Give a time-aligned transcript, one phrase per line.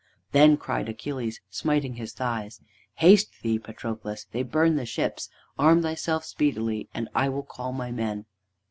[0.31, 2.59] Then cried Achilles, smiting his thighs:
[2.95, 4.25] "Haste thee, Patroclus!
[4.31, 5.29] They burn the ships!
[5.59, 8.25] Arm thyself speedily, and I will call my men!"